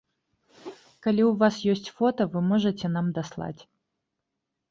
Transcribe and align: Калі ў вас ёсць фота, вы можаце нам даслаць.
Калі 1.03 1.21
ў 1.25 1.27
вас 1.43 1.55
ёсць 1.73 1.91
фота, 1.99 2.27
вы 2.35 2.39
можаце 2.53 2.87
нам 2.95 3.11
даслаць. 3.17 3.61